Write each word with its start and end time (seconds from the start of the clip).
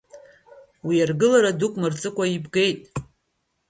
Уи 0.85 0.95
аргылара 1.03 1.51
дук 1.59 1.73
мырҵыкәа 1.81 2.25
ибгеит. 2.35 2.79